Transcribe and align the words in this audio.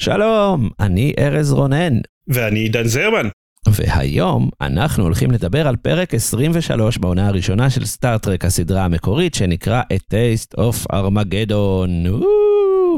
שלום, 0.00 0.68
אני 0.80 1.12
ארז 1.18 1.52
רונן, 1.52 1.92
ואני 2.28 2.60
עידן 2.60 2.84
זרמן. 2.84 3.28
והיום 3.68 4.48
אנחנו 4.60 5.04
הולכים 5.04 5.30
לדבר 5.30 5.68
על 5.68 5.76
פרק 5.76 6.14
23 6.14 6.98
בעונה 6.98 7.28
הראשונה 7.28 7.70
של 7.70 7.84
סטארט-טרק 7.86 8.44
הסדרה 8.44 8.84
המקורית 8.84 9.34
שנקרא 9.34 9.82
A 9.82 9.96
Taste 9.96 10.58
of 10.58 10.92
Armageddon. 10.92 12.08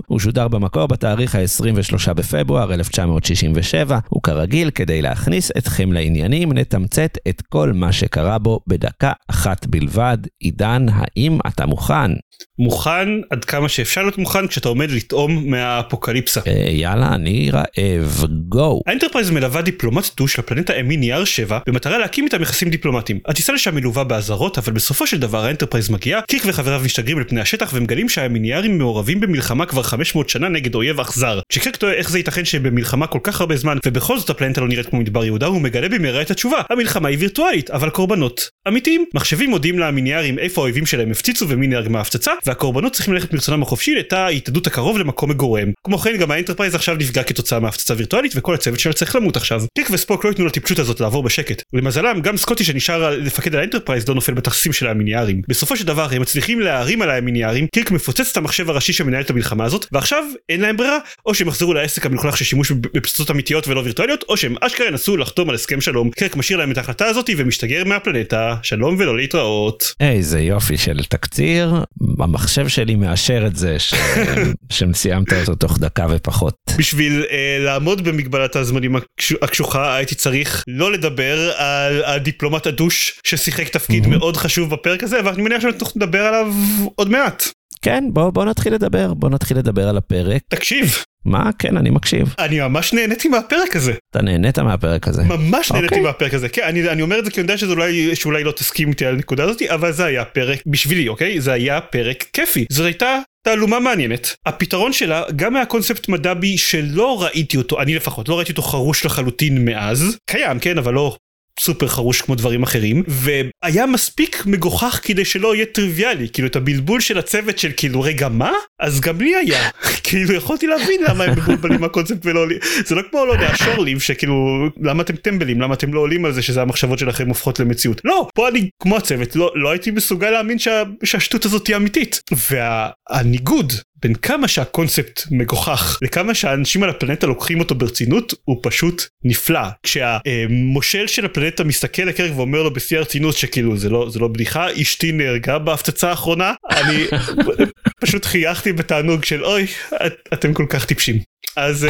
הוא 0.06 0.18
שודר 0.18 0.48
במקור 0.48 0.86
בתאריך 0.86 1.34
ה-23 1.34 2.12
בפברואר 2.12 2.74
1967, 2.74 3.98
וכרגיל, 4.16 4.70
כדי 4.70 5.02
להכניס 5.02 5.50
אתכם 5.58 5.92
לעניינים, 5.92 6.52
נתמצת 6.52 7.18
את 7.28 7.42
כל 7.48 7.72
מה 7.74 7.92
שקרה 7.92 8.38
בו 8.38 8.60
בדקה 8.66 9.12
אחת 9.30 9.66
בלבד. 9.66 10.18
עידן, 10.40 10.86
האם 10.90 11.38
אתה 11.46 11.66
מוכן? 11.66 12.12
מוכן 12.58 13.08
עד 13.30 13.44
כמה 13.44 13.68
שאפשר 13.68 14.02
להיות 14.02 14.18
מוכן 14.18 14.46
כשאתה 14.46 14.68
עומד 14.68 14.90
לטעום 14.90 15.50
מהאפוקליפסה. 15.50 16.40
אה, 16.46 16.52
יאללה, 16.70 17.14
אני 17.14 17.50
רעב, 17.50 18.24
go. 18.48 18.80
האנטרפרייז 18.86 19.30
מלווה 19.30 19.62
דיפלומט 19.62 20.04
douche 20.16 20.38
לפלנטה 20.38 20.72
אמיניאר 20.80 21.24
7 21.24 21.58
במטרה 21.66 21.98
להקים 21.98 22.24
איתם 22.24 22.42
יחסים 22.42 22.70
דיפלומטיים. 22.70 23.20
הטיסה 23.26 23.52
לשם 23.52 23.74
מלווה 23.74 24.04
באזהרות 24.04 24.58
אבל 24.58 24.72
בסופו 24.72 25.06
של 25.06 25.18
דבר 25.18 25.44
האנטרפרייז 25.44 25.90
מגיעה, 25.90 26.22
קירק 26.22 26.42
וחבריו 26.46 26.80
משתגרים 26.84 27.18
על 27.18 27.24
פני 27.24 27.40
השטח 27.40 27.70
ומגלים 27.74 28.08
שהמיניארים 28.08 28.78
מעורבים 28.78 29.20
במלחמה 29.20 29.66
כבר 29.66 29.81
500 29.82 30.28
שנה 30.28 30.48
נגד 30.48 30.74
אויב 30.74 31.00
אכזר. 31.00 31.40
כשקירק 31.48 31.76
תוהה 31.76 31.94
איך 31.94 32.10
זה 32.10 32.18
ייתכן 32.18 32.44
שבמלחמה 32.44 33.06
כל 33.06 33.18
כך 33.22 33.40
הרבה 33.40 33.56
זמן 33.56 33.78
ובכל 33.86 34.18
זאת 34.18 34.30
הפלנטה 34.30 34.60
לא 34.60 34.68
נראית 34.68 34.86
כמו 34.86 35.00
מדבר 35.00 35.24
יהודה 35.24 35.46
הוא 35.46 35.60
מגלה 35.60 35.88
במהרה 35.88 36.22
את 36.22 36.30
התשובה 36.30 36.60
המלחמה 36.70 37.08
היא 37.08 37.18
וירטואלית 37.20 37.70
אבל 37.70 37.90
קורבנות 37.90 38.48
אמיתיים. 38.68 39.04
מחשבים 39.14 39.50
מודיעים 39.50 39.78
למיניארים 39.78 40.38
איפה 40.38 40.60
האויבים 40.60 40.86
שלהם 40.86 41.10
הפציצו 41.10 41.48
ומי 41.48 41.66
נהרג 41.66 41.88
מההפצצה 41.88 42.32
והקורבנות 42.46 42.92
צריכים 42.92 43.14
ללכת 43.14 43.32
מרצונם 43.32 43.62
החופשי 43.62 43.94
לתא 43.94 44.14
ההתאדות 44.14 44.66
הקרוב 44.66 44.98
למקום 44.98 45.30
מגוריהם. 45.30 45.72
כמו 45.86 45.98
כן 45.98 46.16
גם 46.16 46.30
האנטרפרייז 46.30 46.74
עכשיו 46.74 46.94
נפגע 46.94 47.22
כתוצאה 47.22 47.60
מהפצצה 47.60 47.94
וירטואלית 47.96 48.32
וכל 48.36 48.54
הצוות 48.54 48.80
שלה 48.80 48.92
צריך 48.92 49.16
למות 49.16 49.36
עכשיו. 49.36 49.62
קירק 49.78 49.88
וספוק 49.90 50.24
לא 50.24 50.30
ייתנו 50.30 50.46
לטיפשות 50.46 50.78
הזאת 50.78 51.00
לעבור 51.00 51.22
בשקט. 51.22 51.62
למזלם 51.72 52.20
גם 52.20 52.36
סקוטי 52.36 52.64
שנשאר 52.64 53.10
לפקד 53.18 53.54
על 53.54 53.60
האנטרפרייז 53.60 54.08
לא 54.08 54.14
נופל 54.14 54.34
בטקסיסים 54.34 54.72
של 54.72 54.86
המיניארים. 54.86 55.42
בסופו 55.48 55.76
של 55.76 55.86
דבר 55.86 56.08
הם 56.12 56.22
מצליחים 56.22 56.60
להערים 56.60 57.02
על 57.02 57.10
המיניארים, 57.10 57.66
קירק 57.74 57.90
מפוצץ 57.90 58.30
את 58.30 58.36
המחשב 58.36 58.70
הראשי 58.70 58.92
שמנהל 58.92 59.22
את 59.22 59.30
המלחמה 59.30 59.64
הזאת 59.72 59.86
ועכשיו 59.92 60.24
אין 60.48 60.60
להם 60.60 60.76
ברירה 60.76 60.98
או 61.26 61.34
שהם 61.34 61.48
יחזרו 61.48 61.74
לעסק 61.74 62.06
המלוכלך 62.06 62.36
של 62.36 62.44
שימוש 62.44 62.70
בפצצות 62.70 63.30
אמיתיות 63.30 63.68
ולא 63.68 63.80
וירטואליות 63.80 64.24
או 64.28 64.36
שהם 64.36 64.54
אשכרה 64.60 64.86
ינסו 64.86 65.16
לחתום 65.16 65.48
על 65.48 65.54
הסכם 65.54 65.80
שלום. 65.80 66.10
קירק 66.10 66.36
משאיר 66.36 66.58
להם 66.58 66.70
את 66.70 66.78
ההחלטה 66.78 67.06
הזאת 67.06 67.30
ומשתגר 67.36 67.84
מהפלנטה 67.84 68.56
שלום 68.62 68.96
ולא 68.98 69.16
להתראות. 69.16 69.94
איזה 70.00 70.40
יופי 70.40 70.78
של 70.78 71.04
תקציר, 71.08 71.74
המחשב 72.18 72.68
שלי 72.68 72.94
מאשר 72.94 73.46
את 73.46 73.56
זה 73.56 73.78
ש... 73.78 73.94
שסיימת 74.72 75.32
אותו 75.32 75.54
תוך 75.54 75.78
דקה 75.78 76.06
ופחות. 76.10 76.54
בשביל 76.78 77.24
אה, 77.30 77.56
לעמוד 77.60 78.04
במגבלת 78.04 78.56
הזמנים 78.56 78.96
הקש... 78.96 79.32
הקשוחה 79.42 79.96
הייתי 79.96 80.14
צריך 80.14 80.64
לא 80.68 80.92
לדבר 80.92 81.50
על 81.56 82.04
הדיפלומט 82.04 82.66
ה 82.66 82.74
douche 82.74 83.20
ששיחק 83.24 83.68
תפקיד. 83.68 84.06
מאוד 84.06 84.36
חשוב 84.36 84.70
בפרק 84.70 85.02
הזה 85.02 85.20
ואני 85.24 85.42
מניח 85.42 85.62
שאנחנו 85.62 85.92
נדבר 85.96 86.20
עליו 86.20 86.54
עוד 86.96 87.10
מעט. 87.10 87.44
כן, 87.82 88.04
בוא, 88.12 88.30
בוא 88.30 88.44
נתחיל 88.44 88.74
לדבר, 88.74 89.14
בוא 89.14 89.30
נתחיל 89.30 89.58
לדבר 89.58 89.88
על 89.88 89.96
הפרק. 89.96 90.42
תקשיב. 90.48 91.04
מה? 91.24 91.50
כן, 91.58 91.76
אני 91.76 91.90
מקשיב. 91.90 92.34
אני 92.38 92.60
ממש 92.60 92.92
נהניתי 92.92 93.28
מהפרק 93.28 93.76
הזה. 93.76 93.92
אתה 94.10 94.22
נהנית 94.22 94.58
מהפרק 94.58 95.08
הזה. 95.08 95.22
ממש 95.24 95.72
נהניתי 95.72 95.94
okay. 95.94 96.00
מהפרק 96.00 96.34
הזה. 96.34 96.48
כן, 96.48 96.62
אני, 96.62 96.88
אני 96.88 97.02
אומר 97.02 97.18
את 97.18 97.24
זה 97.24 97.30
כי 97.30 97.40
אני 97.40 97.44
יודע 97.44 97.58
שאולי, 97.58 98.16
שאולי 98.16 98.44
לא 98.44 98.52
תסכים 98.52 98.88
איתי 98.88 99.06
על 99.06 99.14
הנקודה 99.14 99.44
הזאת, 99.44 99.62
אבל 99.62 99.92
זה 99.92 100.04
היה 100.04 100.24
פרק 100.24 100.62
בשבילי, 100.66 101.08
אוקיי? 101.08 101.40
זה 101.40 101.52
היה 101.52 101.80
פרק 101.80 102.24
כיפי. 102.32 102.64
זאת 102.70 102.86
הייתה 102.86 103.18
תעלומה 103.46 103.80
מעניינת. 103.80 104.34
הפתרון 104.46 104.92
שלה 104.92 105.22
גם 105.36 105.52
מהקונספט 105.52 106.08
מדבי 106.08 106.58
שלא 106.58 107.22
ראיתי 107.22 107.56
אותו, 107.56 107.80
אני 107.80 107.94
לפחות 107.94 108.28
לא 108.28 108.36
ראיתי 108.36 108.52
אותו 108.52 108.62
חרוש 108.62 109.04
לחלוטין 109.04 109.64
מאז. 109.64 110.16
קיים, 110.30 110.58
כן, 110.58 110.78
אבל 110.78 110.94
לא 110.94 111.16
סופר 111.60 111.86
חרוש 111.86 112.22
כמו 112.22 112.34
דברים 112.34 112.62
אחרים 112.62 113.02
והיה 113.08 113.86
מספיק 113.86 114.42
מגוחך 114.46 115.00
כדי 115.02 115.24
שלא 115.24 115.54
יהיה 115.54 115.66
טריוויאלי 115.66 116.28
כאילו 116.28 116.48
את 116.48 116.56
הבלבול 116.56 117.00
של 117.00 117.18
הצוות 117.18 117.58
של 117.58 117.70
כאילו 117.76 118.00
רגע 118.00 118.28
מה? 118.28 118.52
אז 118.80 119.00
גם 119.00 119.20
לי 119.20 119.36
היה. 119.36 119.68
כאילו 120.04 120.34
יכולתי 120.34 120.66
להבין 120.66 121.00
למה 121.08 121.24
הם 121.24 121.32
מבולבלים 121.38 121.80
מהקונספט 121.80 122.26
ולא 122.26 122.40
עולים. 122.40 122.58
זה 122.84 122.94
לא 122.94 123.02
כמו 123.10 123.26
לא 123.26 123.32
יודע 123.32 123.56
שורליב 123.56 124.00
שכאילו 124.00 124.68
למה 124.80 125.02
אתם 125.02 125.16
טמבלים? 125.16 125.60
למה 125.60 125.74
אתם 125.74 125.94
לא 125.94 126.00
עולים 126.00 126.24
על 126.24 126.32
זה 126.32 126.42
שזה 126.42 126.62
המחשבות 126.62 126.98
שלכם 126.98 127.28
הופכות 127.28 127.60
למציאות? 127.60 128.00
לא 128.04 128.28
פה 128.34 128.48
אני 128.48 128.68
כמו 128.82 128.96
הצוות 128.96 129.36
לא 129.36 129.52
לא 129.54 129.70
הייתי 129.70 129.90
מסוגל 129.90 130.30
להאמין 130.30 130.58
שה, 130.58 130.82
שהשטות 131.04 131.44
הזאת 131.44 131.66
היא 131.66 131.76
אמיתית. 131.76 132.20
והניגוד 132.50 133.72
בין 134.02 134.14
כמה 134.14 134.48
שהקונספט 134.48 135.22
מגוחך 135.30 135.98
לכמה 136.02 136.34
שהאנשים 136.34 136.82
על 136.82 136.90
הפלנטה 136.90 137.26
לוקחים 137.26 137.60
אותו 137.60 137.74
ברצינות 137.74 138.34
הוא 138.44 138.60
פשוט 138.62 139.02
נפלא 139.24 139.60
כשהמושל 139.82 141.06
של 141.06 141.24
הפלנטה 141.24 141.64
מסתכל 141.64 142.02
לקרק 142.02 142.32
ואומר 142.36 142.62
לו 142.62 142.72
בשיא 142.72 142.98
הרצינות 142.98 143.36
שכאילו 143.36 143.76
זה 143.76 143.90
לא 143.90 144.10
זה 144.10 144.18
לא 144.18 144.28
בדיחה 144.28 144.66
אשתי 144.82 145.12
נהרגה 145.12 145.58
בהפצצה 145.58 146.10
האחרונה 146.10 146.54
אני 146.70 147.04
פשוט 148.02 148.24
חייכתי 148.24 148.72
בתענוג 148.72 149.24
של 149.24 149.44
אוי 149.44 149.66
את, 150.06 150.14
אתם 150.32 150.54
כל 150.54 150.66
כך 150.68 150.84
טיפשים 150.84 151.18
אז 151.56 151.86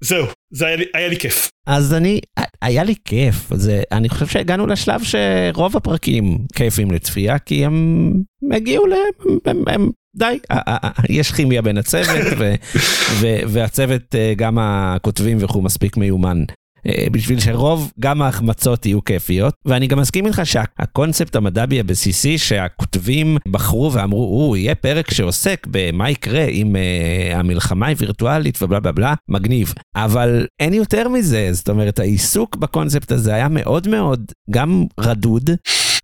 זהו 0.00 0.26
זה 0.50 0.66
היה 0.66 0.76
לי, 0.76 0.84
היה 0.94 1.08
לי 1.08 1.16
כיף. 1.16 1.50
אז 1.66 1.94
אני 1.94 2.20
היה 2.62 2.84
לי 2.84 2.94
כיף 3.04 3.54
זה 3.54 3.82
אני 3.92 4.08
חושב 4.08 4.26
שהגענו 4.26 4.66
לשלב 4.66 5.00
שרוב 5.02 5.76
הפרקים 5.76 6.38
כיפים 6.54 6.90
לצפייה 6.90 7.38
כי 7.38 7.64
הם 7.64 8.12
הגיעו 8.52 8.86
להם 8.86 9.38
הם, 9.46 9.62
הם 9.66 9.90
די, 10.18 10.38
יש 11.08 11.32
כימיה 11.32 11.62
בין 11.62 11.78
הצוות, 11.78 12.26
והצוות, 13.52 14.14
אה, 14.14 14.32
גם 14.36 14.58
הכותבים 14.60 15.38
וכו', 15.40 15.62
מספיק 15.62 15.96
מיומן. 15.96 16.44
אה, 16.88 17.06
בשביל 17.12 17.40
שרוב 17.40 17.92
גם 18.00 18.22
ההחמצות 18.22 18.86
יהיו 18.86 19.04
כיפיות. 19.04 19.54
ואני 19.64 19.86
גם 19.86 19.98
מסכים 19.98 20.26
איתך 20.26 20.40
שהקונספט 20.44 21.36
המדבי 21.36 21.80
הבסיסי 21.80 22.38
שהכותבים 22.38 23.36
בחרו 23.48 23.92
ואמרו 23.92 24.24
הוא 24.24 24.56
יהיה 24.56 24.74
פרק 24.74 25.10
שעוסק 25.10 25.66
במה 25.70 26.10
יקרה 26.10 26.44
אם 26.44 26.76
uh, 26.76 27.36
המלחמה 27.36 27.86
היא 27.86 27.96
וירטואלית 27.98 28.62
ובלה 28.62 28.80
בלה 28.80 28.92
בלה 28.92 29.14
מגניב. 29.28 29.74
אבל 29.96 30.46
אין 30.60 30.74
יותר 30.74 31.08
מזה. 31.08 31.48
זאת 31.52 31.68
אומרת 31.68 31.98
העיסוק 31.98 32.56
בקונספט 32.56 33.12
הזה 33.12 33.34
היה 33.34 33.48
מאוד 33.48 33.88
מאוד 33.88 34.32
גם 34.50 34.84
רדוד 35.00 35.50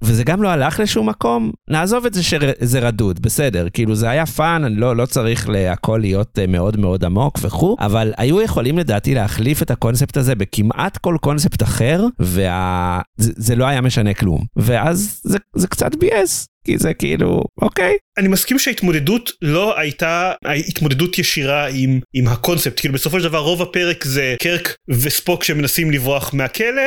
וזה 0.02 0.24
גם 0.24 0.42
לא 0.42 0.48
הלך 0.48 0.80
לשום 0.80 1.08
מקום, 1.08 1.50
נעזוב 1.68 2.06
את 2.06 2.14
זה 2.14 2.22
שזה 2.22 2.80
רדוד, 2.80 3.22
בסדר, 3.22 3.66
כאילו 3.72 3.94
זה 3.94 4.10
היה 4.10 4.26
fun, 4.26 4.64
אני 4.64 4.74
לא, 4.74 4.96
לא 4.96 5.06
צריך 5.06 5.48
להכל 5.48 5.98
להיות 6.00 6.38
אה, 6.38 6.46
מאוד 6.46 6.76
מאוד 6.76 7.04
עמוק 7.04 7.38
וכו', 7.42 7.76
אבל 7.80 8.12
היו 8.16 8.42
יכולים 8.42 8.78
לדעתי 8.78 9.14
להחליף 9.14 9.62
את 9.62 9.70
הקונספט 9.70 10.16
הזה 10.16 10.34
בכמעט 10.34 10.96
כל 10.96 11.16
קונספט 11.20 11.62
אחר, 11.62 12.06
וזה 12.20 12.48
וה... 12.48 13.00
לא 13.56 13.64
היה 13.64 13.80
משנה 13.80 14.14
כלום. 14.14 14.44
ואז 14.56 15.20
זה, 15.24 15.38
זה 15.56 15.68
קצת 15.68 15.94
ביאס. 15.94 16.51
כי 16.66 16.78
זה 16.78 16.94
כאילו 16.94 17.44
אוקיי. 17.62 17.94
אני 18.18 18.28
מסכים 18.28 18.58
שההתמודדות 18.58 19.32
לא 19.42 19.78
הייתה 19.78 20.32
התמודדות 20.68 21.18
ישירה 21.18 21.66
עם 21.66 22.00
עם 22.14 22.28
הקונספט 22.28 22.80
כאילו 22.80 22.94
בסופו 22.94 23.20
של 23.20 23.28
דבר 23.28 23.38
רוב 23.38 23.62
הפרק 23.62 24.04
זה 24.04 24.34
קירק 24.42 24.76
וספוק 24.88 25.44
שמנסים 25.44 25.90
לברוח 25.90 26.34
מהכלא 26.34 26.82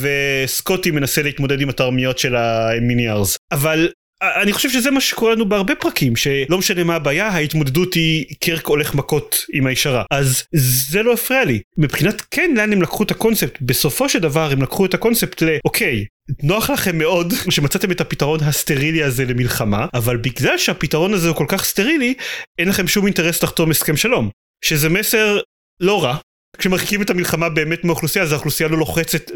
וסקוטי 0.00 0.90
מנסה 0.90 1.22
להתמודד 1.22 1.60
עם 1.60 1.68
התרמית 1.68 2.18
של 2.18 2.36
המיניארס 2.36 3.36
אבל 3.52 3.88
אני 4.22 4.52
חושב 4.52 4.70
שזה 4.70 4.90
מה 4.90 5.00
שקורה 5.00 5.34
לנו 5.34 5.48
בהרבה 5.48 5.74
פרקים 5.74 6.16
שלא 6.16 6.58
משנה 6.58 6.84
מה 6.84 6.94
הבעיה 6.94 7.28
ההתמודדות 7.28 7.94
היא 7.94 8.26
קירק 8.40 8.66
הולך 8.66 8.94
מכות 8.94 9.46
עם 9.52 9.66
הישות. 9.66 10.04
אז 10.10 10.44
זה 10.52 11.02
לא 11.02 11.12
הפריע 11.12 11.44
לי. 11.44 11.60
מבחינת 11.76 12.22
כן 12.30 12.54
לאן 12.56 12.72
הם 12.72 12.82
לקחו 12.82 13.02
את 13.02 13.10
הקונספט 13.10 13.58
בסופו 13.60 14.08
של 14.08 14.18
דבר 14.18 14.52
הם 14.52 14.62
לקחו 14.62 14.86
את 14.86 14.94
הקונספט 14.94 15.42
לאוקיי 15.42 16.04
נוח 16.42 16.70
לכם 16.70 16.98
מאוד 16.98 17.34
שמצאתם 17.50 17.90
את 17.90 18.00
הפתרון 18.00 18.40
הסטרילי 18.42 19.02
הזה 19.02 19.24
למלחמה 19.24 19.86
אבל 19.94 20.16
בגלל 20.16 20.58
שהפתרון 20.58 21.14
הזה 21.14 21.28
הוא 21.28 21.36
כל 21.36 21.46
כך 21.48 21.64
סטרילי 21.64 22.14
אין 22.58 22.68
לכם 22.68 22.88
שום 22.88 23.06
אינטרס 23.06 23.42
לחתום 23.42 23.70
הסכם 23.70 23.96
שלום. 23.96 24.30
שזה 24.64 24.88
מסר 24.88 25.38
לא 25.80 26.04
רע. 26.04 26.16
כשמרחיקים 26.58 27.02
את 27.02 27.10
המלחמה 27.10 27.48
באמת 27.48 27.84
מהאוכלוסייה 27.84 28.24
אז 28.24 28.32
האוכלוסייה 28.32 28.68
לא 28.68 28.78
לוחצת 28.78 29.30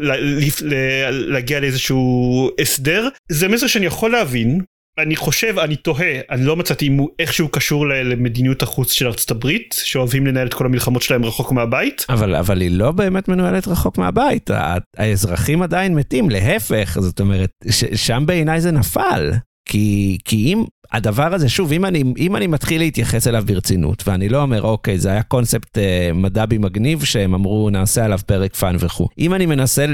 להגיע 1.09 1.59
לאיזשהו 1.59 2.49
הסדר. 2.61 3.09
זה 3.29 3.47
מסר 3.47 3.67
שאני 3.67 3.85
יכול 3.85 4.11
להבין 4.11 4.61
אני 4.99 5.15
חושב 5.15 5.59
אני 5.59 5.75
תוהה 5.75 6.19
אני 6.29 6.45
לא 6.45 6.55
מצאתי 6.55 6.87
אם 6.87 6.93
הוא 6.93 7.09
איכשהו 7.19 7.49
קשור 7.49 7.87
למדיניות 7.87 8.63
החוץ 8.63 8.91
של 8.91 9.07
ארצות 9.07 9.31
הברית 9.31 9.75
שאוהבים 9.83 10.27
לנהל 10.27 10.47
את 10.47 10.53
כל 10.53 10.65
המלחמות 10.65 11.01
שלהם 11.01 11.25
רחוק 11.25 11.51
מהבית. 11.51 12.05
אבל 12.09 12.35
אבל 12.35 12.61
היא 12.61 12.71
לא 12.71 12.91
באמת 12.91 13.27
מנוהלת 13.27 13.67
רחוק 13.67 13.97
מהבית. 13.97 14.49
האזרחים 14.97 15.61
עדיין 15.61 15.95
מתים. 15.95 16.29
להפך 16.29 16.97
זאת 17.01 17.19
אומרת 17.19 17.49
שם 17.95 18.23
בעיניי 18.25 18.61
זה 18.61 18.71
נפל 18.71 19.31
כי 19.65 20.17
כי 20.25 20.35
אם 20.35 20.63
הדבר 20.91 21.33
הזה 21.33 21.49
שוב 21.49 21.71
אם 21.71 21.85
אני 21.85 22.03
אם 22.17 22.35
אני 22.35 22.47
מתחיל 22.47 22.81
להתייחס 22.81 23.27
אליו 23.27 23.43
ברצינות 23.45 24.07
ואני 24.07 24.29
לא 24.29 24.41
אומר 24.41 24.61
אוקיי 24.61 24.99
זה 24.99 25.09
היה 25.09 25.23
קונספט 25.23 25.77
אה, 25.77 26.11
מד"בי 26.13 26.57
מגניב 26.57 27.03
שהם 27.03 27.33
אמרו 27.33 27.69
נעשה 27.69 28.05
עליו 28.05 28.19
פרק 28.25 28.55
fun 28.55 28.75
וכו' 28.79 29.07
אם 29.19 29.33
אני 29.33 29.45
מנסה 29.45 29.85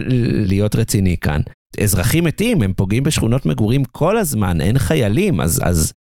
להיות 0.45 0.75
רציני 0.75 1.17
כאן 1.17 1.41
אזרחים 1.79 2.23
מתים, 2.23 2.61
הם 2.61 2.73
פוגעים 2.73 3.03
בשכונות 3.03 3.45
מגורים 3.45 3.83
כל 3.85 4.17
הזמן, 4.17 4.61
אין 4.61 4.77
חיילים, 4.77 5.41
אז, 5.41 5.61
אז 5.63 5.93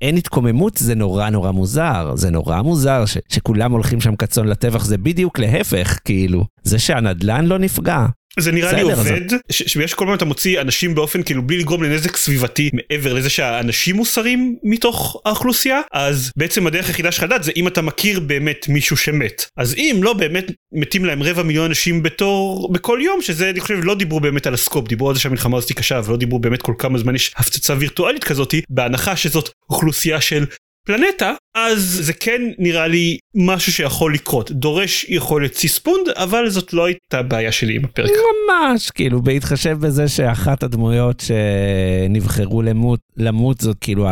אין 0.00 0.16
התקוממות, 0.16 0.76
זה 0.76 0.94
נורא 0.94 1.30
נורא 1.30 1.50
מוזר. 1.50 2.12
זה 2.14 2.30
נורא 2.30 2.62
מוזר 2.62 3.06
ש, 3.06 3.18
שכולם 3.28 3.72
הולכים 3.72 4.00
שם 4.00 4.16
כצאן 4.16 4.46
לטבח, 4.46 4.84
זה 4.84 4.98
בדיוק 4.98 5.38
להפך, 5.38 5.98
כאילו. 6.04 6.44
זה 6.62 6.78
שהנדלן 6.78 7.44
לא 7.44 7.58
נפגע, 7.58 8.06
זה 8.38 8.52
נראה 8.52 8.72
לי 8.72 8.80
עובד 8.80 9.20
שיש 9.50 9.94
כל 9.94 10.04
פעם 10.04 10.14
אתה 10.14 10.24
מוציא 10.24 10.60
אנשים 10.60 10.94
באופן 10.94 11.22
כאילו 11.22 11.42
בלי 11.42 11.58
לגרום 11.58 11.82
לנזק 11.82 12.16
סביבתי 12.16 12.70
מעבר 12.72 13.12
לזה 13.12 13.30
שהאנשים 13.30 13.96
מוסרים 13.96 14.56
מתוך 14.62 15.22
האוכלוסייה 15.24 15.80
אז 15.92 16.30
בעצם 16.36 16.66
הדרך 16.66 16.86
היחידה 16.86 17.12
שלך 17.12 17.22
לדעת 17.22 17.44
זה 17.44 17.52
אם 17.56 17.68
אתה 17.68 17.82
מכיר 17.82 18.20
באמת 18.20 18.68
מישהו 18.68 18.96
שמת. 18.96 19.46
אז 19.56 19.74
אם 19.74 20.00
לא 20.02 20.12
באמת 20.12 20.52
מתים 20.72 21.04
להם 21.04 21.22
רבע 21.22 21.42
מיליון 21.42 21.66
אנשים 21.66 22.02
בתור 22.02 22.72
בכל 22.72 22.98
יום 23.02 23.22
שזה 23.22 23.50
אני 23.50 23.60
חושב 23.60 23.80
לא 23.82 23.94
דיברו 23.94 24.20
באמת 24.20 24.46
על 24.46 24.54
הסקופ 24.54 24.88
דיברו 24.88 25.08
על 25.08 25.14
זה 25.14 25.20
שהמלחמה 25.20 25.56
הזאת 25.58 25.72
קשה 25.72 26.00
ולא 26.04 26.16
דיברו 26.16 26.38
באמת 26.38 26.62
כל 26.62 26.74
כמה 26.78 26.98
זמן 26.98 27.14
יש 27.14 27.32
הפצצה 27.36 27.74
וירטואלית 27.78 28.24
כזאתי 28.24 28.62
בהנחה 28.70 29.16
שזאת 29.16 29.50
אוכלוסייה 29.70 30.20
של 30.20 30.44
פלנטה 30.86 31.32
אז 31.54 32.00
זה 32.02 32.12
כן 32.12 32.42
נראה 32.58 32.86
לי 32.86 33.18
משהו 33.34 33.72
שיכול 33.72 34.14
לקרות 34.14 34.50
דורש 34.50 35.06
יכולת 35.08 35.54
סיספונד 35.54 36.08
אבל 36.14 36.48
זאת 36.48 36.72
לא 36.72 36.84
הייתה 36.84 37.22
בעיה 37.22 37.52
שלי 37.52 37.76
עם 37.76 37.84
הפרק. 37.84 38.10
ממש 38.10 38.90
כאילו 38.90 39.22
בהתחשב 39.22 39.78
בזה 39.80 40.08
שאחת 40.08 40.62
הדמויות 40.62 41.22
שנבחרו 41.26 42.62
למות 42.62 43.00
למות 43.16 43.60
זאת 43.60 43.76
כאילו 43.80 44.08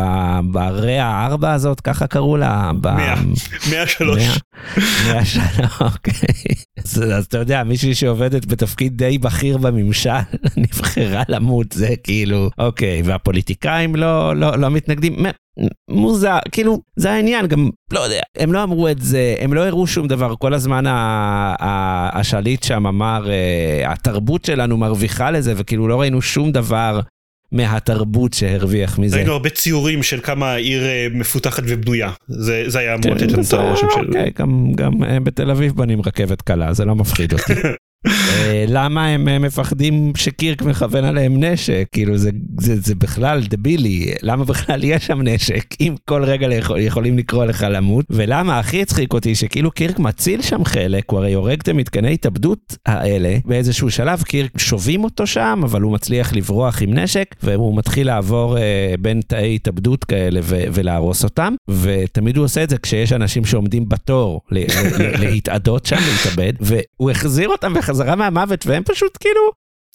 ברע 0.51 1.03
הארבע 1.03 1.53
הזאת 1.53 1.81
ככה 1.81 2.07
קראו 2.07 2.37
לה. 2.37 2.71
מאה. 2.83 3.15
מאה 3.71 3.87
שלוש. 3.87 4.23
מאה 5.07 5.25
שלוש 5.25 5.81
אוקיי. 5.81 6.13
אז 6.85 7.25
אתה 7.25 7.37
יודע 7.37 7.63
מישהי 7.63 7.95
שעובדת 7.95 8.45
בתפקיד 8.45 8.97
די 8.97 9.17
בכיר 9.17 9.57
בממשל 9.57 10.09
נבחרה 10.57 11.23
למות 11.29 11.71
זה 11.71 11.95
כאילו 12.03 12.49
אוקיי 12.57 13.01
והפוליטיקאים 13.05 13.95
לא 13.95 14.35
לא 14.35 14.57
לא 14.57 14.69
מתנגדים. 14.69 15.25
מוזר 15.89 16.37
כאילו 16.51 16.81
זה 16.95 17.11
העניין 17.11 17.47
גם 17.47 17.69
לא 17.93 17.99
יודע 17.99 18.21
הם 18.37 18.53
לא 18.53 18.63
אמרו 18.63 18.87
את 18.87 19.01
זה 19.01 19.35
הם 19.39 19.53
לא 19.53 19.65
הראו 19.65 19.87
שום 19.87 20.07
דבר. 20.07 20.35
כל 20.35 20.53
הזמן 20.53 20.83
השליט 22.13 22.63
שם 22.63 22.87
אמר 22.87 23.29
אה, 23.29 23.91
התרבות 23.91 24.45
שלנו 24.45 24.77
מרוויחה 24.77 25.31
לזה 25.31 25.53
וכאילו 25.57 25.87
לא 25.87 26.01
ראינו 26.01 26.21
שום 26.21 26.51
דבר 26.51 26.99
מהתרבות 27.55 28.33
שהרוויח 28.33 28.99
מזה. 28.99 29.15
ראינו 29.15 29.31
הרבה 29.33 29.49
ציורים 29.49 30.03
של 30.03 30.19
כמה 30.23 30.51
העיר 30.51 30.85
אה, 30.85 31.07
מפותחת 31.11 31.63
ובנויה 31.67 32.11
זה, 32.27 32.63
זה 32.67 32.79
היה 32.79 32.95
אמור 32.95 33.15
לתת 33.15 33.31
לנו 33.31 33.43
את 33.47 33.53
הרושם 33.53 33.87
של... 33.95 34.07
אוקיי, 34.07 34.31
גם, 34.39 34.71
גם 34.75 35.03
אה, 35.03 35.19
בתל 35.19 35.51
אביב 35.51 35.73
בנים 35.75 36.01
רכבת 36.01 36.41
קלה 36.41 36.73
זה 36.73 36.85
לא 36.85 36.95
מפחיד 36.95 37.33
אותי. 37.33 37.53
אה, 38.07 38.65
למה 38.67 39.07
הם 39.07 39.41
מפחדים 39.41 40.13
שקירק 40.17 40.61
מכוון 40.61 41.03
עליהם 41.03 41.43
נשק? 41.43 41.87
כאילו 41.91 42.17
זה, 42.17 42.29
זה, 42.59 42.81
זה 42.81 42.95
בכלל 42.95 43.41
דבילי, 43.49 44.13
למה 44.21 44.45
בכלל 44.45 44.83
יש 44.83 45.07
שם 45.07 45.21
נשק? 45.21 45.65
אם 45.81 45.95
כל 46.05 46.23
רגע 46.23 46.55
יכול, 46.55 46.79
יכולים 46.79 47.17
לקרוא 47.17 47.45
לך 47.45 47.65
למות, 47.69 48.05
ולמה 48.09 48.59
הכי 48.59 48.81
הצחיק 48.81 49.13
אותי 49.13 49.35
שכאילו 49.35 49.71
קירק 49.71 49.99
מציל 49.99 50.41
שם 50.41 50.65
חלק, 50.65 51.03
הוא 51.09 51.19
הרי 51.19 51.33
הורג 51.33 51.59
את 51.61 51.67
המתקני 51.67 52.13
התאבדות 52.13 52.77
האלה, 52.85 53.37
באיזשהו 53.45 53.91
שלב 53.91 54.23
קירק 54.23 54.57
שובים 54.57 55.03
אותו 55.03 55.27
שם, 55.27 55.61
אבל 55.63 55.81
הוא 55.81 55.93
מצליח 55.93 56.33
לברוח 56.33 56.81
עם 56.81 56.93
נשק, 56.93 57.35
והוא 57.43 57.77
מתחיל 57.77 58.07
לעבור 58.07 58.57
אה, 58.57 58.95
בין 58.99 59.21
תאי 59.27 59.55
התאבדות 59.55 60.03
כאלה 60.03 60.39
ו- 60.43 60.63
ולהרוס 60.73 61.23
אותם, 61.23 61.55
ותמיד 61.69 62.37
הוא 62.37 62.45
עושה 62.45 62.63
את 62.63 62.69
זה 62.69 62.77
כשיש 62.77 63.13
אנשים 63.13 63.45
שעומדים 63.45 63.89
בתור 63.89 64.41
להתאדות 65.19 65.85
שם, 65.85 65.95
להתאבד, 65.95 66.53
והוא 66.59 67.11
החזיר 67.11 67.49
אותם 67.49 67.73
בחזרה. 67.73 67.94
חזרה 67.95 68.15
מהמוות 68.15 68.65
והם 68.67 68.83
פשוט 68.83 69.17
כאילו, 69.19 69.41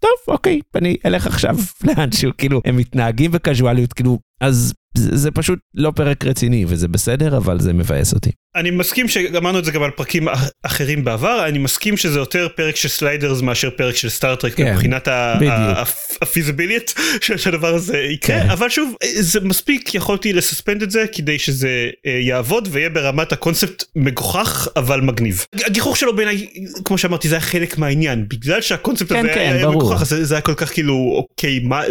טוב 0.01 0.35
אוקיי 0.35 0.61
אני 0.75 0.97
אלך 1.07 1.27
עכשיו 1.27 1.57
לאנשהו 1.87 2.31
כאילו 2.39 2.61
הם 2.65 2.77
מתנהגים 2.77 3.31
בקזואליות 3.31 3.93
כאילו 3.93 4.19
אז 4.41 4.75
זה, 4.95 5.17
זה 5.17 5.31
פשוט 5.31 5.59
לא 5.75 5.93
פרק 5.97 6.25
רציני 6.25 6.65
וזה 6.69 6.89
בסדר 6.89 7.37
אבל 7.37 7.61
זה 7.61 7.73
מבאס 7.73 8.15
אותי. 8.15 8.31
אני 8.57 8.71
מסכים 8.71 9.09
שאמרנו 9.09 9.59
את 9.59 9.65
זה 9.65 9.73
גם 9.73 9.83
על 9.83 9.91
פרקים 9.91 10.29
אחרים 10.63 11.05
בעבר 11.05 11.47
אני 11.49 11.59
מסכים 11.59 11.97
שזה 11.97 12.19
יותר 12.19 12.49
פרק 12.57 12.77
של 12.77 12.89
סליידרס 12.89 13.41
מאשר 13.41 13.71
פרק 13.71 13.97
של 13.97 14.09
סטארטרק 14.09 14.55
כן, 14.55 14.73
מבחינת 14.73 15.09
הפיזיביליות 16.23 16.95
שהדבר 17.37 17.75
הזה 17.75 17.99
יקרה 17.99 18.41
כן. 18.41 18.51
אבל 18.51 18.69
שוב 18.69 18.95
זה 19.21 19.41
מספיק 19.41 19.95
יכולתי 19.95 20.33
ל 20.33 20.39
suspend 20.39 20.83
את 20.83 20.91
זה 20.91 21.05
כדי 21.13 21.39
שזה 21.39 21.91
אה, 22.07 22.11
יעבוד 22.11 22.69
ויהיה 22.73 22.91
ברמת 22.91 23.33
הקונספט 23.33 23.85
מגוחך 23.97 24.69
אבל 24.77 25.01
מגניב. 25.01 25.45
הגיחוך 25.67 25.97
שלו 25.97 26.17
בעיניי 26.17 26.47
כמו 26.85 26.99
שאמרתי 26.99 27.29
זה 27.29 27.35
היה 27.35 27.41
חלק 27.41 27.79
מהעניין 27.79 28.29
בגלל 28.29 28.61
שהקונספט 28.61 29.13
כן, 29.13 29.19
הזה 29.19 29.29
כן, 29.29 29.41
היה 29.41 29.67
ברור. 29.67 29.77
מגוחך 29.77 30.03
זה, 30.05 30.25
זה 30.25 30.35
היה 30.35 30.43
כל 30.43 30.55
כך 30.55 30.73
כאילו 30.73 30.95
אוקיי 31.17 31.59
מה 31.59 31.83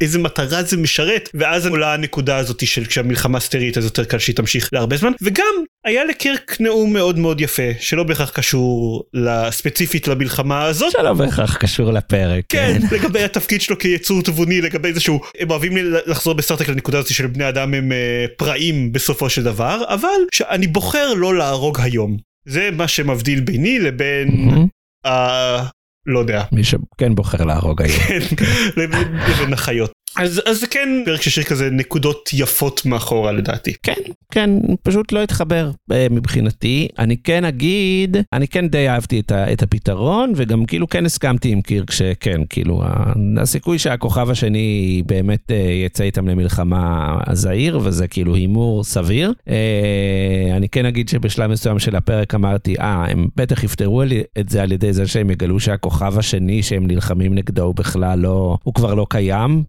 איזה 0.00 0.18
מטרה 0.18 0.62
זה 0.62 0.76
משרת 0.76 1.30
ואז 1.34 1.66
עולה 1.66 1.94
הנקודה 1.94 2.37
הזאת 2.38 2.66
של 2.66 2.84
כשהמלחמה 2.84 3.40
סטרית 3.40 3.78
אז 3.78 3.84
יותר 3.84 4.04
קל 4.04 4.18
שהיא 4.18 4.36
תמשיך 4.36 4.68
להרבה 4.72 4.96
זמן 4.96 5.12
וגם 5.22 5.44
היה 5.86 6.04
לקירק 6.04 6.56
נאום 6.60 6.92
מאוד 6.92 7.18
מאוד 7.18 7.40
יפה 7.40 7.62
שלא 7.80 8.02
בהכרח 8.02 8.30
קשור 8.30 9.02
ספציפית 9.50 10.08
למלחמה 10.08 10.64
הזאת. 10.64 10.92
שלא 10.92 11.12
בהכרח 11.12 11.56
קשור 11.56 11.92
לפרק. 11.92 12.44
כן, 12.48 12.78
כן. 12.80 12.86
לגבי 12.96 13.22
התפקיד 13.22 13.60
שלו 13.60 13.78
כיצור 13.78 14.22
תבוני 14.22 14.60
לגבי 14.60 14.92
זה 14.92 15.00
שהוא 15.00 15.20
הם 15.38 15.50
אוהבים 15.50 15.72
לחזור 16.06 16.34
בסטארטק 16.34 16.68
לנקודה 16.68 16.98
הזאת 16.98 17.10
של 17.10 17.26
בני 17.26 17.48
אדם 17.48 17.74
הם 17.74 17.92
uh, 17.92 18.30
פראים 18.36 18.92
בסופו 18.92 19.30
של 19.30 19.42
דבר 19.42 19.82
אבל 19.88 20.08
שאני 20.32 20.66
בוחר 20.66 21.14
לא 21.14 21.34
להרוג 21.34 21.80
היום 21.80 22.16
זה 22.48 22.70
מה 22.72 22.88
שמבדיל 22.88 23.40
ביני 23.40 23.78
לבין. 23.78 24.28
Mm-hmm. 24.28 25.06
Uh, 25.06 25.10
לא 26.06 26.18
יודע. 26.18 26.44
מי 26.52 26.64
שכן 26.64 27.14
בוחר 27.14 27.44
להרוג 27.44 27.82
היום. 27.82 27.98
כן, 27.98 28.18
לבין 28.76 29.52
החיות. 29.52 29.92
אז 30.18 30.42
אז 30.46 30.60
זה 30.60 30.66
כן 30.66 30.88
פרק 31.04 31.22
שיש 31.22 31.38
כזה 31.38 31.70
נקודות 31.70 32.30
יפות 32.32 32.86
מאחורה 32.86 33.32
לדעתי. 33.32 33.72
כן 33.82 33.92
כן 34.32 34.50
פשוט 34.82 35.12
לא 35.12 35.22
התחבר 35.22 35.70
אה, 35.92 36.06
מבחינתי 36.10 36.88
אני 36.98 37.16
כן 37.16 37.44
אגיד 37.44 38.16
אני 38.32 38.48
כן 38.48 38.68
די 38.68 38.88
אהבתי 38.88 39.20
את, 39.20 39.32
ה, 39.32 39.52
את 39.52 39.62
הפתרון 39.62 40.32
וגם 40.36 40.64
כאילו 40.64 40.88
כן 40.88 41.06
הסכמתי 41.06 41.48
עם 41.48 41.60
קירק 41.60 41.90
שכן 41.90 42.40
כאילו 42.50 42.82
הסיכוי 43.40 43.78
שהכוכב 43.78 44.30
השני 44.30 45.02
באמת 45.06 45.50
אה, 45.50 45.56
יצא 45.86 46.04
איתם 46.04 46.28
למלחמה 46.28 47.18
זהיר 47.32 47.80
וזה 47.82 48.08
כאילו 48.08 48.34
הימור 48.34 48.84
סביר. 48.84 49.32
אה, 49.48 50.56
אני 50.56 50.68
כן 50.68 50.86
אגיד 50.86 51.08
שבשלב 51.08 51.50
מסוים 51.50 51.78
של 51.78 51.96
הפרק 51.96 52.34
אמרתי 52.34 52.74
אה 52.80 53.04
הם 53.08 53.28
בטח 53.36 53.64
יפתרו 53.64 54.02
את 54.38 54.48
זה 54.48 54.62
על 54.62 54.72
ידי 54.72 54.92
זה 54.92 55.06
שהם 55.06 55.30
יגלו 55.30 55.60
שהכוכב 55.60 56.18
השני 56.18 56.62
שהם 56.62 56.86
נלחמים 56.86 57.34
נגדו 57.34 57.62
הוא 57.62 57.74
בכלל 57.74 58.18
לא 58.18 58.58
הוא 58.62 58.74
כבר 58.74 58.94
לא 58.94 59.06
קיים. 59.10 59.62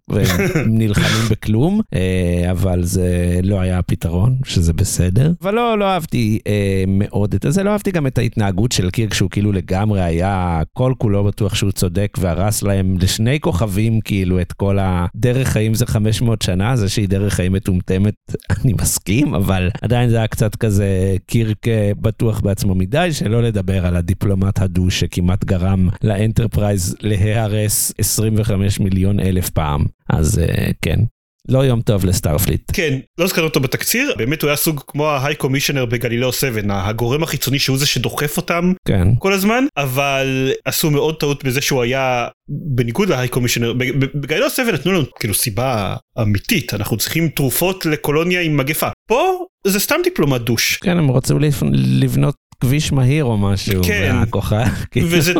נלחמים 0.67 1.29
בכלום, 1.29 1.81
אה, 1.93 2.51
אבל 2.51 2.83
זה 2.83 3.39
לא 3.43 3.59
היה 3.59 3.79
הפתרון, 3.79 4.37
שזה 4.45 4.73
בסדר. 4.73 5.31
אבל 5.41 5.53
לא, 5.53 5.79
לא 5.79 5.85
אהבתי 5.85 6.39
אה, 6.47 6.83
מאוד 6.87 7.33
את 7.33 7.45
זה, 7.49 7.63
לא 7.63 7.69
אהבתי 7.69 7.91
גם 7.91 8.07
את 8.07 8.17
ההתנהגות 8.17 8.71
של 8.71 8.89
קירק, 8.89 9.13
שהוא 9.13 9.29
כאילו 9.29 9.51
לגמרי 9.51 10.01
היה 10.01 10.61
כל 10.73 10.93
כולו 10.97 11.23
בטוח 11.23 11.55
שהוא 11.55 11.71
צודק, 11.71 12.17
והרס 12.19 12.63
להם 12.63 12.95
לשני 13.01 13.39
כוכבים 13.39 14.01
כאילו 14.01 14.41
את 14.41 14.53
כל 14.53 14.77
הדרך 14.81 15.47
חיים 15.47 15.73
זה 15.73 15.85
500 15.85 16.41
שנה, 16.41 16.75
זה 16.75 16.89
שהיא 16.89 17.09
דרך 17.09 17.33
חיים 17.33 17.53
מטומטמת, 17.53 18.13
אני 18.63 18.73
מסכים, 18.73 19.33
אבל 19.33 19.69
עדיין 19.81 20.09
זה 20.09 20.17
היה 20.17 20.27
קצת 20.27 20.55
כזה 20.55 21.15
קירק 21.25 21.67
אה, 21.67 21.91
בטוח 22.01 22.39
בעצמו 22.39 22.75
מדי, 22.75 23.09
שלא 23.11 23.43
לדבר 23.43 23.85
על 23.85 23.95
הדיפלומט 23.95 24.59
ה 24.59 24.65
douche 24.65 24.99
שכמעט 24.99 25.45
גרם 25.45 25.89
לאנטרפרייז 26.03 26.95
להיהרס 27.01 27.93
25 27.97 28.79
מיליון 28.79 29.19
אלף 29.19 29.49
פעם. 29.49 29.85
אז 30.09 30.41
uh, 30.43 30.73
כן. 30.81 30.99
לא 31.47 31.59
יום 31.65 31.81
טוב 31.81 32.05
לסטארפליט. 32.05 32.71
כן, 32.73 32.99
לא 33.17 33.23
הזכרנו 33.23 33.47
אותו 33.47 33.59
בתקציר, 33.59 34.13
באמת 34.17 34.41
הוא 34.41 34.47
היה 34.47 34.57
סוג 34.57 34.81
כמו 34.87 35.07
ה 35.07 35.35
high 35.35 35.48
commissioner 35.48 35.85
בגלילאו 35.85 36.33
7, 36.33 36.61
הגורם 36.69 37.23
החיצוני 37.23 37.59
שהוא 37.59 37.77
זה 37.77 37.85
שדוחף 37.85 38.37
אותם 38.37 38.73
כן. 38.87 39.07
כל 39.19 39.33
הזמן, 39.33 39.63
אבל 39.77 40.51
עשו 40.65 40.91
מאוד 40.91 41.19
טעות 41.19 41.43
בזה 41.43 41.61
שהוא 41.61 41.81
היה 41.81 42.27
בניגוד 42.49 43.09
ל 43.09 43.27
high 43.27 43.38
commissioner, 43.38 43.73
בגלילאו 43.73 44.49
7 44.49 44.71
נתנו 44.71 44.91
לנו 44.91 45.03
כאילו 45.19 45.33
סיבה 45.33 45.95
אמיתית, 46.21 46.73
אנחנו 46.73 46.97
צריכים 46.97 47.29
תרופות 47.29 47.85
לקולוניה 47.85 48.41
עם 48.41 48.57
מגפה. 48.57 48.89
פה 49.09 49.45
זה 49.67 49.79
סתם 49.79 49.95
דיפלומט 50.03 50.41
douche. 50.41 50.77
כן, 50.77 50.97
הם 50.97 51.07
רוצים 51.07 51.37
לבנות 51.73 52.35
כביש 52.59 52.91
מהיר 52.91 53.25
או 53.25 53.37
משהו. 53.37 53.83
כן. 53.83 54.15
מהכוחה. 54.15 54.63
וזה 55.09 55.33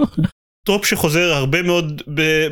trope 0.70 0.86
שחוזר 0.86 1.34
הרבה 1.34 1.62
מאוד 1.62 2.02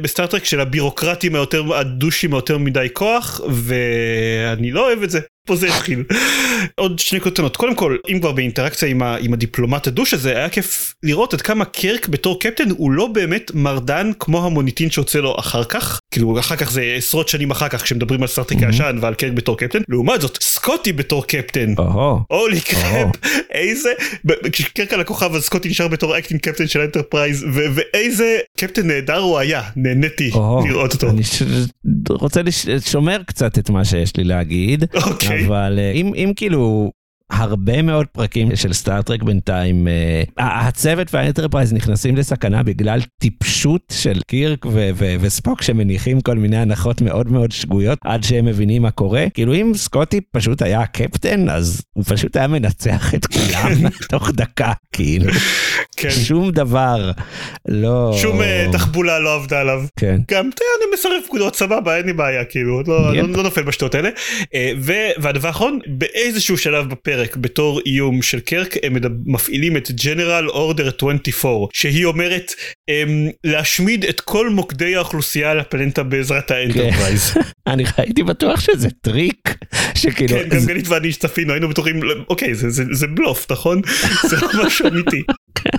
בסטארטרק 0.02 0.46
של 0.46 0.60
הבירוקרטים 0.60 1.36
היותר 1.36 1.76
הדושים 1.76 2.34
היותר 2.34 2.58
מדי 2.58 2.88
כוח 2.94 3.42
ואני 3.50 4.72
לא 4.72 4.88
אוהב 4.88 5.04
את 5.04 5.10
זה. 5.10 5.20
פה 5.48 5.56
זה 5.56 5.68
התחיל. 5.68 6.04
עוד 6.76 7.00
שני 7.00 7.20
קטנות 7.20 7.58
קודם 7.58 7.76
כל 7.76 7.98
אם 8.10 8.20
כבר 8.20 8.32
באינטראקציה 8.32 8.90
עם, 8.90 9.02
ה, 9.02 9.16
עם 9.20 9.34
הדיפלומט 9.34 9.88
הדוש 9.88 10.14
הזה 10.14 10.36
היה 10.38 10.50
כיף 10.50 10.94
לראות 11.04 11.34
עד 11.34 11.42
כמה 11.42 11.66
קירק 11.66 12.08
בתור 12.08 12.40
קפטן 12.40 12.70
הוא 12.70 12.92
לא 12.92 13.08
באמת 13.08 13.52
מרדן 13.54 14.12
כמו 14.20 14.46
המוניטין 14.46 14.90
שיוצא 14.92 15.20
לו 15.20 15.36
אחר 15.40 15.64
כך. 15.64 16.00
כאילו 16.12 16.40
אחר 16.40 16.56
כך 16.56 16.72
זה 16.72 16.94
עשרות 16.98 17.28
שנים 17.30 17.52
אחר 17.52 17.68
כך 17.70 17.84
כשמדברים 17.84 18.22
על 18.22 18.28
סטארטרק 18.28 18.58
הישן 18.64 18.98
ועל 19.02 19.14
קירק 19.14 19.32
בתור 19.34 19.58
קפטן. 19.58 19.80
לעומת 19.90 20.22
זאת 20.22 20.38
סקוטי 20.42 20.94
בתור 20.94 21.26
קפטן. 21.28 21.74
holy 22.30 22.62
crap 22.62 23.16
איזה 23.52 23.90
ב- 24.26 24.50
כשקירק 24.52 24.94
על 24.94 25.02
הכוכב 25.02 25.36
אז 25.36 25.44
סקוטי 25.44 25.70
נשאר 25.70 25.88
בתור 25.88 26.18
acting 26.18 26.40
captain 26.42 26.68
של 26.68 26.80
אנטרפרייז 26.82 27.44
ו- 27.54 27.66
ואיזה 27.74 28.38
קפטן 28.58 28.88
נהדר 28.88 29.18
הוא 29.18 29.38
היה 29.40 29.62
נהניתי 29.76 30.32
או, 30.34 30.64
לראות 30.70 30.94
אותו. 30.94 31.10
אני 31.10 31.24
ש- 31.24 31.42
רוצה 32.10 32.42
לשומר 32.68 33.18
קצת 33.26 33.60
את 33.60 33.70
מה 33.70 33.86
שיש 33.86 34.18
לי 34.18 34.24
להגיד, 34.24 34.84
אוקיי. 34.94 35.46
אבל 35.48 35.80
אה, 35.80 35.92
אם 35.92 36.12
אם 36.16 36.34
כאילו... 36.48 36.92
הרבה 37.32 37.82
מאוד 37.82 38.06
פרקים 38.12 38.56
של 38.56 38.74
סטארטרק 38.74 39.24
בינתיים, 39.24 39.88
אה, 39.88 40.24
הצוות 40.68 41.14
והאנטרפרייז 41.14 41.74
נכנסים 41.74 42.16
לסכנה 42.16 42.64
בגלל 42.64 43.00
טיפשות 43.22 43.82
של 43.92 44.22
קירק 44.28 44.66
ו- 44.66 44.90
ו- 44.96 45.16
וספוק 45.20 45.62
שמניחים 45.62 46.22
כל 46.22 46.36
מיני 46.36 46.58
הנחות 46.58 47.02
מאוד 47.02 47.32
מאוד 47.32 47.52
שגויות 47.52 48.00
עד 48.04 48.24
שהם 48.24 48.46
מבינים 48.46 48.82
מה 48.82 48.92
קורה. 48.92 49.26
כאילו 49.34 49.54
אם 49.54 49.72
סקוטי 49.76 50.22
פשוט 50.32 50.62
היה 50.62 50.82
הקפטן 50.82 51.50
אז 51.50 51.82
הוא 51.94 52.04
פשוט 52.08 52.38
היה 52.38 52.48
מנצח 52.48 53.14
את 53.16 53.26
כולם 53.26 53.72
תוך 54.12 54.32
דקה 54.32 54.72
כאילו 54.92 55.32
כן. 55.98 56.10
שום 56.10 56.52
דבר 56.52 57.12
לא 57.68 58.18
שום 58.22 58.42
אה, 58.42 58.68
תחבולה 58.72 59.20
לא 59.20 59.36
עבדה 59.36 59.62
עליו. 59.62 59.84
כן 60.00 60.18
גם 60.32 60.50
תראה 60.56 60.70
אני 60.78 60.94
מסרב 60.94 61.22
פקודות 61.28 61.56
סבבה 61.56 61.98
אין 61.98 62.06
לי 62.06 62.14
בעיה 62.14 62.46
כאילו 62.46 62.84
לא, 62.88 63.16
yep. 63.16 63.24
לא, 63.24 63.30
לא 63.38 63.44
נופל 63.44 63.64
בשטויות 63.64 63.96
האלה. 63.96 64.10
ו- 64.78 64.94
והדבר 65.22 65.48
האחרון 65.48 65.80
באיזשהו 65.88 66.58
שלב 66.58 66.90
בפרק 66.90 67.17
בתור 67.38 67.82
איום 67.86 68.22
של 68.22 68.40
קירק 68.40 68.76
הם 68.84 68.96
מפעילים 69.26 69.78
את 69.78 69.92
General 69.92 70.50
Order 70.50 70.88
24 70.88 71.68
שהיא 71.74 72.06
אומרת 72.06 72.52
אמ, 72.90 73.28
להשמיד 73.44 74.06
את 74.06 74.22
כל 74.22 74.50
מוקדי 74.50 74.96
האוכלוסייה 74.96 75.52
על 75.52 75.60
הפלנטה 75.60 76.04
בעזרת 76.04 76.52
האנטרפרייז. 76.52 77.34
אני 77.68 77.84
הייתי 77.98 78.24
בטוח 78.24 78.60
שזה 78.60 78.90
טריק 79.02 79.58
שכאילו 79.96 80.36
כן, 80.36 80.50
גם 80.50 80.66
גלית 80.66 80.88
ואני 80.88 81.14
צפינו 81.14 81.54
היינו 81.54 81.70
בטוחים 81.70 82.00
אוקיי 82.30 82.56
זה, 82.56 82.70
זה, 82.70 82.84
זה 82.92 83.08
בלוף 83.08 83.52
נכון? 83.52 83.82
זה 84.30 84.36
לא 84.42 84.66
משהו 84.66 84.88
אמיתי. 84.88 85.24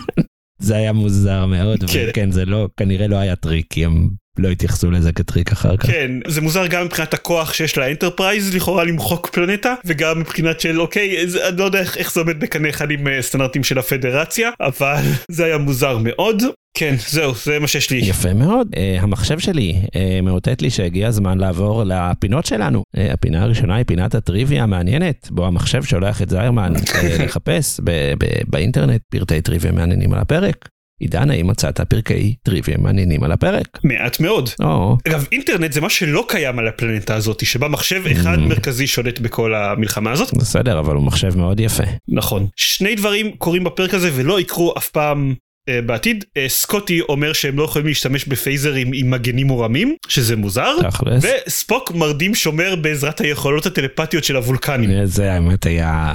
זה 0.61 0.76
היה 0.76 0.92
מוזר 0.92 1.47
מאוד 1.47 1.85
כן. 1.90 2.07
וכן 2.09 2.30
זה 2.30 2.45
לא 2.45 2.68
כנראה 2.76 3.09
לא 3.09 3.16
היה 3.16 3.37
טריק 3.37 3.66
כי 3.71 3.85
הם 3.85 4.09
לא 4.38 4.49
התייחסו 4.49 4.90
לזה 4.90 5.12
כטריק 5.12 5.52
אחר 5.52 5.76
כך. 5.76 5.87
כן 5.87 6.11
זה 6.26 6.40
מוזר 6.40 6.66
גם 6.66 6.85
מבחינת 6.85 7.14
הכוח 7.14 7.52
שיש 7.52 7.78
לאנטרפרייז 7.78 8.54
לכאורה 8.54 8.85
למחוק 8.85 9.28
פלנטה 9.33 9.75
וגם 9.85 10.21
מבחינת 10.21 10.61
של 10.61 10.80
אוקיי 10.80 11.28
זה, 11.28 11.49
אני 11.49 11.57
לא 11.57 11.64
יודע 11.64 11.80
איך, 11.80 11.97
איך 11.97 12.12
זה 12.12 12.21
עומד 12.21 12.40
בקנה 12.40 12.68
אחד 12.68 12.90
עם 12.90 13.09
אה, 13.09 13.23
סטנדרטים 13.23 13.64
של 13.64 13.78
הפדרציה 13.78 14.50
אבל 14.61 15.02
זה 15.30 15.45
היה 15.45 15.59
מוזר 15.59 15.99
מאוד. 15.99 16.42
כן 16.75 16.95
זהו 17.09 17.35
זה 17.45 17.59
מה 17.59 17.66
שיש 17.66 17.90
לי. 17.90 17.97
יפה 17.97 18.35
מאוד. 18.35 18.68
אה, 18.75 19.02
המחשב 19.02 19.38
שלי 19.38 19.75
אה, 19.87 20.23
מאותת 20.23 20.62
לי 20.62 20.71
שהגיע 20.71 21.09
הזמן 21.09 21.38
לעבור 21.38 21.83
לפינות 21.87 22.47
שלנו. 22.47 22.83
אה, 22.97 23.00
הפינה 23.12 23.42
הראשונה 23.42 23.76
היא 23.76 23.85
פינת 23.87 24.14
הטריוויה 24.14 24.62
המעניינת, 24.62 25.28
בו 25.30 25.47
המחשב 25.47 25.83
שולח 25.83 26.23
את 26.23 26.30
זיירמן 26.30 26.73
אה, 26.76 26.81
לחפש 27.25 27.80
ב- 27.85 27.90
ב- 28.18 28.40
באינטרנט 28.47 29.00
פרטי 29.11 29.40
טריוויה 29.40 29.73
מעניינים 29.73 30.12
על 30.12 30.18
הפרק. 30.18 30.68
עידן, 31.00 31.31
האם 31.31 31.47
מצאת 31.47 31.81
פרקי 31.81 32.35
טריוויה 32.43 32.76
מעניינים 32.78 33.23
על 33.25 33.33
הפרק? 33.33 33.78
מעט 33.85 34.21
מאוד. 34.21 34.50
או, 34.61 34.97
אגב 35.09 35.26
אינטרנט 35.33 35.73
זה 35.73 35.81
מה 35.81 35.90
שלא 35.90 36.25
קיים 36.28 36.59
על 36.59 36.69
הפלנטה 36.69 37.14
הזאת 37.14 37.47
שבה 37.47 37.69
מחשב 37.69 38.02
אחד 38.12 38.37
Mm. 38.38 38.40
מרכזי 38.40 38.87
שולט 38.87 39.19
בכל 39.21 39.55
המלחמה 39.55 40.12
הזאת. 40.12 40.35
בסדר, 40.35 40.78
אבל 40.78 40.95
הוא 40.95 41.05
מחשב 41.05 41.37
מאוד 41.37 41.61
יפה. 41.61 41.83
נכון. 42.09 42.47
שני 42.57 42.95
דברים 42.95 43.31
קורים 43.37 43.64
בפרק 43.64 43.95
הזה 43.95 44.11
ולא 44.14 44.40
יקרו 44.40 44.75
אף 44.78 44.88
פעם. 44.88 45.35
אה, 45.69 45.83
בעתיד 45.83 46.25
אה, 46.37 46.49
סקוטי 46.49 47.01
אומר 47.01 47.33
שהם 47.33 47.59
לא 47.59 47.63
יכולים 47.63 47.87
להשתמש 47.87 48.25
בפייזרים 48.25 48.91
עם 48.95 49.11
מגנים 49.11 49.47
מורמים 49.47 49.97
שזה 50.09 50.37
מוזר 50.37 50.77
תכלס. 50.91 51.25
וספוק 51.47 51.91
מרדים 51.91 52.35
שומר 52.35 52.77
בעזרת 52.77 53.21
היכולות 53.21 53.67
הטלפתיות 53.67 54.25
של 54.25 54.37
הוולקנים. 54.37 54.91
אה, 54.91 55.07
זה 55.07 55.33
האמת 55.33 55.67
היה 55.67 56.15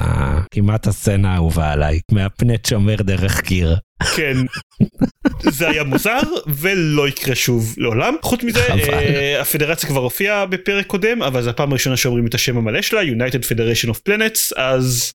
כמעט 0.52 0.88
הסצנה 0.88 1.34
האהובה 1.34 1.72
עליי, 1.72 2.00
מהפנט 2.12 2.66
שומר 2.66 2.96
דרך 2.96 3.42
קיר. 3.42 3.76
כן. 4.16 4.38
זה 5.58 5.70
היה 5.70 5.84
מוזר 5.84 6.20
ולא 6.48 7.08
יקרה 7.08 7.36
שוב 7.36 7.76
לעולם. 7.78 8.16
חוץ 8.22 8.44
מזה. 8.44 8.68
אה, 8.68 9.42
הפדרציה 9.42 9.90
כבר 9.90 10.02
הופיעה 10.02 10.46
בפרק 10.46 10.86
קודם 10.86 11.22
אבל 11.22 11.42
זו 11.42 11.50
הפעם 11.50 11.72
הראשונה 11.72 11.98
שאומרים 11.98 12.28
את 12.28 12.34
השם 12.34 12.58
המלא 12.58 12.82
שלה 12.82 13.02
United 13.02 13.44
Federation 13.52 13.90
of 13.90 13.98
Planets 14.10 14.56
אז 14.58 15.12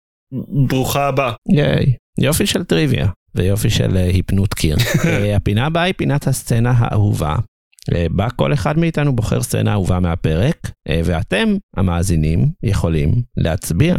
ברוכה 0.69 1.07
הבאה. 1.07 1.33
ייי. 1.49 1.87
יופי 2.21 2.47
של 2.47 2.65
טריוויה 2.65 3.07
ויופי 3.39 3.71
של 3.71 3.97
אה, 3.97 4.05
היפנות 4.05 4.55
קיר. 4.55 4.77
אה, 5.05 5.37
הפינה 5.37 5.67
הבאה 5.67 5.83
היא 5.83 5.95
פינת 5.97 6.27
הסצנה 6.27 6.73
האהובה. 6.77 7.37
אה, 7.95 8.07
בה 8.11 8.31
כל 8.31 8.53
אחד 8.53 8.79
מאיתנו 8.79 9.17
בוחר 9.17 9.43
סצנה 9.43 9.73
אהובה 9.73 10.01
מהפרק, 10.01 10.71
ואתם, 11.05 11.57
המאזינים, 11.77 12.49
יכולים 12.63 13.23
להצביע 13.37 13.97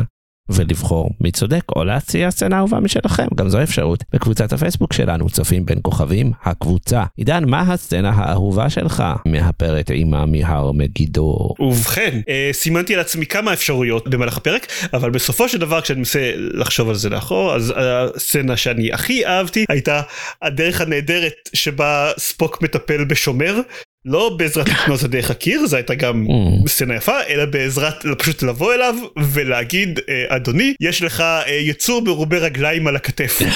ולבחור 0.49 1.09
מי 1.21 1.31
צודק 1.31 1.63
או 1.75 1.83
להציע 1.83 2.31
סצנה 2.31 2.57
אהובה 2.57 2.79
משלכם, 2.79 3.27
גם 3.35 3.49
זו 3.49 3.63
אפשרות. 3.63 4.03
בקבוצת 4.13 4.53
הפייסבוק 4.53 4.93
שלנו 4.93 5.29
צופים 5.29 5.65
בין 5.65 5.79
כוכבים, 5.81 6.31
הקבוצה. 6.43 7.03
עידן, 7.17 7.49
מה 7.49 7.61
הסצנה 7.61 8.09
האהובה 8.09 8.69
שלך 8.69 9.03
מהפרק 9.25 9.85
עם 9.91 10.09
מהר 10.31 10.71
מגידו? 10.71 11.49
ובכן 11.59 12.21
אה, 12.29 12.49
סימנתי 12.53 12.93
על 12.93 12.99
עצמי 12.99 13.25
כמה 13.25 13.53
אפשרויות 13.53 14.07
במהלך 14.07 14.37
הפרק 14.37 14.67
אבל 14.93 15.09
בסופו 15.09 15.49
של 15.49 15.57
דבר 15.57 15.81
כשאני 15.81 15.99
מנסה 15.99 16.31
לחשוב 16.35 16.89
על 16.89 16.95
זה 16.95 17.09
לאחור 17.09 17.55
אז 17.55 17.73
הסצנה 17.77 18.57
שאני 18.57 18.93
הכי 18.93 19.25
אהבתי 19.25 19.65
הייתה 19.69 20.01
הדרך 20.41 20.81
הנהדרת 20.81 21.49
שבה 21.53 22.11
ספוק 22.17 22.61
מטפל 22.61 23.05
בשומר. 23.05 23.61
לא 24.09 24.35
בעזרת 24.37 24.69
לקנות 24.69 25.03
דרך 25.03 25.31
הקיר 25.31 25.65
זו 25.67 25.75
הייתה 25.75 25.95
גם 25.95 26.25
אמ. 26.29 26.69
סצנה 26.69 26.95
יפה 26.95 27.23
אלא 27.29 27.45
בעזרת 27.45 28.05
פשוט 28.17 28.43
לבוא 28.43 28.73
אליו 28.73 28.95
ולהגיד 29.17 29.99
אה, 30.09 30.35
אדוני 30.35 30.73
יש 30.81 31.01
לך 31.03 31.21
אה, 31.21 31.43
יצור 31.53 32.01
מרובה 32.01 32.37
רגליים 32.37 32.87
על 32.87 32.95
הכתף. 32.95 33.39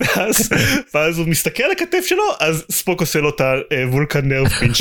ואז, 0.00 0.50
ואז 0.94 1.18
הוא 1.18 1.28
מסתכל 1.28 1.62
על 1.62 1.70
הכתף 1.70 2.04
שלו 2.06 2.22
אז 2.40 2.64
ספוק 2.70 3.00
עושה 3.00 3.20
לו 3.20 3.28
את 3.28 3.40
ה 3.70 3.78
Vulcan 3.78 4.28
nerve 4.28 4.48
pinch 4.48 4.76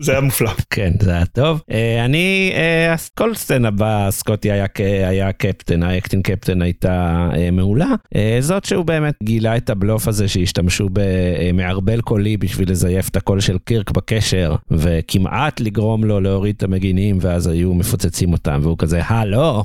זה 0.00 0.12
היה 0.12 0.20
מופלא. 0.20 0.50
כן, 0.70 0.92
זה 1.00 1.10
היה 1.10 1.26
טוב. 1.26 1.62
אה, 1.70 2.04
אני, 2.04 2.52
אז 2.92 3.08
כל 3.08 3.34
סצנה 3.34 3.70
בה 3.70 4.08
סקוטי 4.10 4.52
היה, 4.52 4.66
היה 5.08 5.32
קפטן, 5.32 5.82
ה 5.82 5.88
acting 5.88 6.24
captain 6.24 6.62
הייתה 6.62 7.28
אה, 7.36 7.50
מעולה. 7.50 7.94
אה, 8.16 8.36
זאת 8.40 8.64
שהוא 8.64 8.84
באמת 8.84 9.14
גילה 9.22 9.56
את 9.56 9.70
הבלוף 9.70 10.08
הזה 10.08 10.28
שהשתמשו 10.28 10.88
במערבל 10.92 12.00
קולי 12.00 12.36
בשביל 12.36 12.70
לזייף 12.70 13.08
את 13.08 13.16
הקול 13.16 13.40
של 13.40 13.58
קירק 13.64 13.90
בקשר, 13.90 14.54
וכמעט 14.70 15.60
לגרום 15.60 16.04
לו 16.04 16.20
להוריד 16.20 16.54
את 16.56 16.62
המגינים, 16.62 17.18
ואז 17.20 17.46
היו 17.46 17.74
מפוצצים 17.74 18.32
אותם, 18.32 18.60
והוא 18.62 18.78
כזה, 18.78 19.00
הלו, 19.04 19.64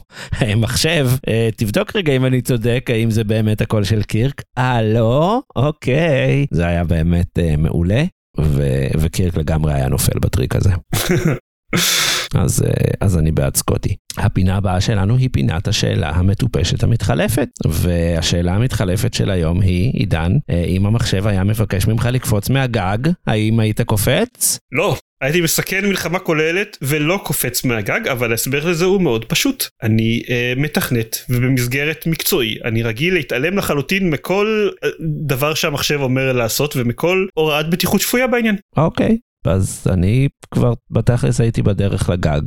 מחשב, 0.57 1.09
אה, 1.27 1.49
תבדוק 1.55 1.95
רגע 1.95 2.13
אם 2.13 2.25
אני 2.25 2.41
צודק, 2.41 2.89
האם 2.93 3.11
זה 3.11 3.23
באמת 3.23 3.61
הקול 3.61 3.83
של 3.83 4.03
קירק? 4.03 4.41
הלו, 4.57 5.41
אוקיי. 5.55 6.45
זה 6.51 6.67
היה 6.67 6.83
באמת 6.83 7.39
אה, 7.39 7.57
מעולה. 7.57 8.03
ו- 8.39 8.87
וקירק 8.99 9.37
לגמרי 9.37 9.73
היה 9.73 9.87
נופל 9.87 10.19
בטריק 10.19 10.55
הזה. 10.55 10.69
אז, 12.35 12.63
אה, 12.63 12.71
אז 13.01 13.17
אני 13.17 13.31
בעד 13.31 13.55
סקוטי. 13.55 13.95
הפינה 14.17 14.55
הבאה 14.55 14.81
שלנו 14.81 15.17
היא 15.17 15.29
פינת 15.31 15.67
השאלה 15.67 16.09
המטופשת 16.09 16.83
המתחלפת. 16.83 17.47
והשאלה 17.67 18.55
המתחלפת 18.55 19.13
של 19.13 19.29
היום 19.31 19.61
היא, 19.61 19.91
עידן, 19.93 20.31
אה, 20.49 20.63
אם 20.63 20.85
המחשב 20.85 21.27
היה 21.27 21.43
מבקש 21.43 21.87
ממך 21.87 22.09
לקפוץ 22.11 22.49
מהגג, 22.49 22.97
האם 23.27 23.59
היית 23.59 23.81
קופץ? 23.81 24.59
לא, 24.71 24.97
הייתי 25.21 25.41
מסכן 25.41 25.85
מלחמה 25.85 26.19
כוללת 26.19 26.77
ולא 26.81 27.19
קופץ 27.23 27.63
מהגג, 27.63 28.07
אבל 28.07 28.31
ההסבר 28.31 28.69
לזה 28.69 28.85
הוא 28.85 29.01
מאוד 29.01 29.25
פשוט. 29.25 29.67
אני 29.83 30.23
אה, 30.29 30.53
מתכנת 30.57 31.17
ובמסגרת 31.29 32.07
מקצועי, 32.07 32.57
אני 32.63 32.83
רגיל 32.83 33.13
להתעלם 33.13 33.57
לחלוטין 33.57 34.09
מכל 34.09 34.69
אה, 34.83 34.89
דבר 35.25 35.53
שהמחשב 35.53 35.99
אומר 36.01 36.33
לעשות 36.33 36.75
ומכל 36.75 37.27
הוראת 37.33 37.69
בטיחות 37.69 38.01
שפויה 38.01 38.27
בעניין. 38.27 38.55
אוקיי. 38.77 39.17
אז 39.45 39.87
אני 39.93 40.27
כבר 40.51 40.73
בתכלס 40.91 41.41
הייתי 41.41 41.61
בדרך 41.61 42.09
לגג. 42.09 42.41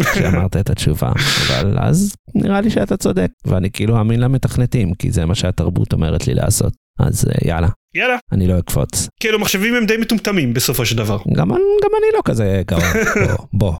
כשאמרת 0.12 0.56
את 0.56 0.70
התשובה, 0.70 1.12
אבל 1.48 1.78
אז 1.78 2.16
נראה 2.34 2.60
לי 2.60 2.70
שאתה 2.70 2.96
צודק, 2.96 3.30
ואני 3.46 3.70
כאילו 3.70 3.94
מאמין 3.94 4.20
למתכנתים, 4.20 4.94
כי 4.94 5.10
זה 5.10 5.26
מה 5.26 5.34
שהתרבות 5.34 5.92
אומרת 5.92 6.26
לי 6.26 6.34
לעשות. 6.34 6.83
אז 6.98 7.24
אה, 7.28 7.48
יאללה, 7.48 7.68
יאללה, 7.94 8.16
אני 8.32 8.46
לא 8.46 8.58
אקפוץ. 8.58 9.08
כאילו 9.20 9.38
מחשבים 9.38 9.74
הם 9.74 9.86
די 9.86 9.96
מטומטמים 9.96 10.54
בסופו 10.54 10.86
של 10.86 10.96
דבר. 10.96 11.18
גם, 11.32 11.48
גם 11.48 11.90
אני 11.98 12.06
לא 12.16 12.20
כזה 12.24 12.62
גרוע, 12.66 12.84
בוא, 13.28 13.46
בוא, 13.52 13.74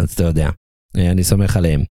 אז 0.00 0.12
אתה 0.12 0.24
יודע, 0.24 0.50
אה, 0.96 1.10
אני 1.10 1.24
סומך 1.24 1.56
עליהם. 1.56 1.84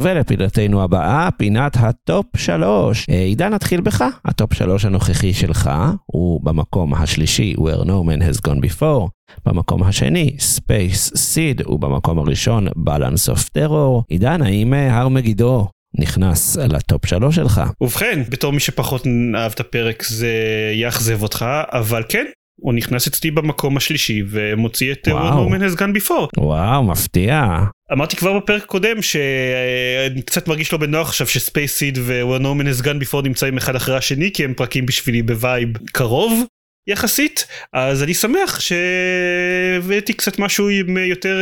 ולפינתנו 0.00 0.82
הבאה, 0.82 1.28
פינת 1.30 1.76
הטופ 1.76 2.26
שלוש. 2.36 3.06
אה, 3.10 3.20
עידן, 3.20 3.54
נתחיל 3.54 3.80
בך. 3.80 4.04
הטופ 4.24 4.54
שלוש 4.54 4.84
הנוכחי 4.84 5.34
שלך 5.34 5.70
הוא 6.06 6.40
במקום 6.44 6.94
השלישי, 6.94 7.54
where 7.58 7.84
no 7.84 7.88
man 7.88 8.22
has 8.22 8.48
gone 8.48 8.60
before. 8.60 9.08
במקום 9.46 9.82
השני, 9.82 10.36
Space 10.38 11.12
Seed, 11.12 11.70
ובמקום 11.70 12.18
הראשון, 12.18 12.68
Balance 12.68 13.34
of 13.34 13.38
Terror. 13.58 14.02
עידן, 14.08 14.42
האם 14.42 14.72
הר 14.74 15.08
מגידו 15.08 15.68
נכנס 15.98 16.56
לטופ 16.56 17.06
שלוש 17.06 17.34
שלך? 17.36 17.62
ובכן, 17.80 18.22
בתור 18.28 18.52
מי 18.52 18.60
שפחות 18.60 19.06
אהב 19.34 19.52
את 19.52 19.60
הפרק 19.60 20.02
זה 20.02 20.32
יאכזב 20.74 21.22
אותך, 21.22 21.44
אבל 21.72 22.02
כן, 22.08 22.24
הוא 22.60 22.74
נכנס 22.74 23.06
אצלי 23.06 23.30
במקום 23.30 23.76
השלישי 23.76 24.22
ומוציא 24.28 24.92
את 24.92 25.08
וואו. 25.10 25.48
Where 25.48 25.51
No 25.51 25.52
Man 25.52 25.60
Has 25.60 25.78
Gone 25.78 26.02
Before. 26.02 26.40
וואו, 26.40 26.84
מפתיע. 26.84 27.58
אמרתי 27.92 28.16
כבר 28.16 28.38
בפרק 28.38 28.64
קודם 28.64 29.02
שאני 29.02 30.22
קצת 30.22 30.48
מרגיש 30.48 30.72
לא 30.72 30.78
בנוח 30.78 31.08
עכשיו 31.08 31.26
ש 31.26 31.40
Space 31.40 31.76
Seed 31.76 31.98
ו- 32.02 32.11
Where 32.11 32.33
No 32.33 32.42
Man 32.42 32.64
Has 32.64 32.84
Gone 32.84 33.04
Before 33.04 33.22
נמצאים 33.22 33.56
אחד 33.56 33.76
אחרי 33.76 33.96
השני 33.96 34.30
כי 34.34 34.44
הם 34.44 34.54
פרקים 34.54 34.86
בשבילי 34.86 35.22
ב 35.22 35.31
vibe 35.31 35.68
קרוב 35.92 36.44
יחסית 36.86 37.46
אז 37.72 38.02
אני 38.02 38.14
שמח 38.14 38.60
שהבאתי 38.60 40.12
קצת 40.12 40.38
משהו 40.38 40.68
עם 40.68 40.96
יותר 40.96 41.40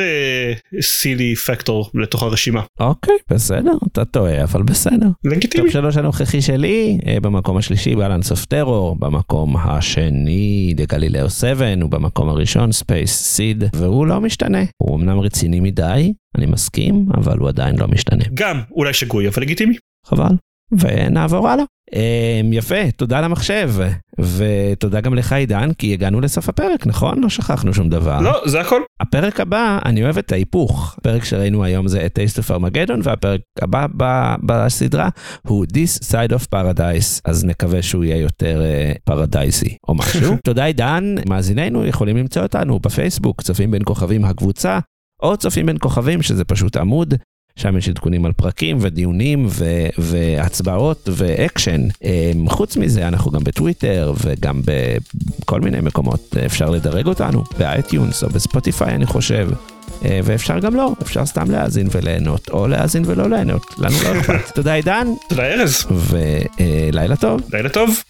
silly 0.80 1.34
factor 1.36 1.90
לתוך 1.94 2.22
הרשימה. 2.22 2.62
אוקיי, 2.80 3.14
בסדר, 3.30 3.72
אתה 3.92 4.04
טועה, 4.04 4.42
אבל 4.42 4.62
בסדר. 4.62 5.06
לגיטימי. 5.24 5.64
טופ 5.64 5.72
שלוש 5.72 5.96
הנוכחי 5.96 6.42
שלי, 6.42 6.98
אה, 7.06 7.20
במקום 7.20 7.56
השלישי 7.56 7.94
Balance 7.94 8.30
of 8.30 8.44
Terror, 8.44 8.96
במקום 8.96 9.56
השני 9.56 10.72
The 10.76 10.84
Galileo 10.84 11.30
7, 11.30 11.66
ובמקום 11.84 12.28
הראשון 12.28 12.72
Space 12.72 13.12
Seed, 13.12 13.64
והוא 13.74 14.06
לא 14.06 14.20
משתנה. 14.20 14.62
הוא 14.76 14.96
אמנם 14.96 15.20
רציני 15.20 15.60
מדי, 15.60 16.12
אני 16.38 16.46
מסכים, 16.46 17.06
אבל 17.14 17.38
הוא 17.38 17.48
עדיין 17.48 17.76
לא 17.78 17.88
משתנה. 17.88 18.24
גם 18.34 18.60
אולי 18.70 18.92
שגוי 18.92 19.28
אבל 19.28 19.42
לגיטימי. 19.42 19.74
חבל. 20.06 20.34
ונעבור 20.72 21.48
הלאה. 21.48 21.64
אמ, 21.92 22.52
יפה, 22.52 22.90
תודה 22.96 23.20
למחשב, 23.20 23.70
ותודה 24.18 25.00
גם 25.00 25.14
לך 25.14 25.32
עידן, 25.32 25.72
כי 25.72 25.92
הגענו 25.92 26.20
לסוף 26.20 26.48
הפרק, 26.48 26.86
נכון? 26.86 27.20
לא 27.20 27.28
שכחנו 27.28 27.74
שום 27.74 27.88
דבר. 27.88 28.20
לא 28.20 28.40
זה 28.46 28.60
הכל. 28.60 28.80
הפרק 29.00 29.40
הבא, 29.40 29.78
אני 29.84 30.04
אוהב 30.04 30.18
את 30.18 30.32
ההיפוך. 30.32 30.94
הפרק 30.98 31.24
שראינו 31.24 31.64
היום 31.64 31.88
זה 31.88 32.06
את 32.06 32.18
Taste 32.18 32.38
of 32.38 32.50
Armageddon, 32.56 33.00
והפרק 33.02 33.40
הבא 33.62 33.86
ב- 33.96 34.34
בסדרה 34.46 35.08
הוא 35.46 35.66
This 35.66 36.04
Side 36.10 36.32
of 36.32 36.44
Paradise, 36.54 37.20
אז 37.24 37.44
נקווה 37.44 37.82
שהוא 37.82 38.04
יהיה 38.04 38.16
יותר 38.16 38.62
uh, 38.62 38.98
פרדייסי 39.04 39.76
או 39.88 39.94
משהו. 39.94 40.36
תודה 40.44 40.64
עידן, 40.64 41.14
מאזיננו 41.28 41.86
יכולים 41.86 42.16
למצוא 42.16 42.42
אותנו 42.42 42.78
בפייסבוק, 42.78 43.42
צופים 43.42 43.70
בין 43.70 43.82
כוכבים 43.84 44.24
הקבוצה, 44.24 44.78
או 45.22 45.36
צופים 45.36 45.66
בין 45.66 45.76
כוכבים, 45.80 46.22
שזה 46.22 46.44
פשוט 46.44 46.76
עמוד. 46.76 47.14
שם 47.56 47.76
יש 47.76 47.88
עדכונים 47.88 48.24
על 48.24 48.32
פרקים 48.32 48.78
ודיונים 48.80 49.46
ו- 49.48 49.86
והצבעות 49.98 51.08
ואקשן. 51.12 51.80
אמ, 52.04 52.48
חוץ 52.48 52.76
מזה, 52.76 53.08
אנחנו 53.08 53.30
גם 53.30 53.44
בטוויטר 53.44 54.12
וגם 54.24 54.60
בכל 54.64 55.60
מיני 55.60 55.80
מקומות. 55.80 56.36
אפשר 56.46 56.70
לדרג 56.70 57.06
אותנו 57.06 57.44
באייטיונס 57.58 58.22
או 58.24 58.28
בספוטיפיי, 58.28 58.94
אני 58.94 59.06
חושב. 59.06 59.48
אה, 60.04 60.20
ואפשר 60.24 60.58
גם 60.58 60.74
לא, 60.74 60.92
אפשר 61.02 61.26
סתם 61.26 61.50
להאזין 61.50 61.88
וליהנות, 61.92 62.50
או 62.50 62.66
להאזין 62.68 63.02
ולא 63.06 63.30
ליהנות, 63.30 63.66
לנו 63.78 63.96
לא 64.04 64.20
אכפת. 64.20 64.50
תודה 64.54 64.72
עידן, 64.74 65.06
תודה 65.28 65.42
ארז. 65.44 65.86
ולילה 65.90 67.16
טוב. 67.16 67.40
לילה 67.52 67.68
טוב. 67.68 68.02